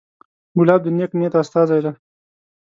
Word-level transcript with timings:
ګلاب 0.57 0.81
د 0.83 0.87
نیک 0.97 1.11
نیت 1.19 1.33
استازی 1.41 1.79
دی. 1.85 1.91